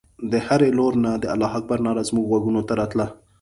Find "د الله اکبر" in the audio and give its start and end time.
1.21-1.79